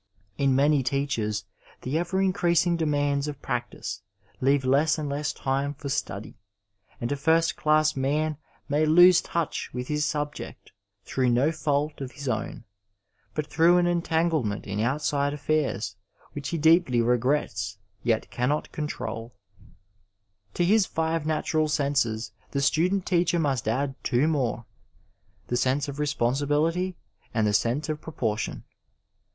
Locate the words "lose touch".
8.83-9.69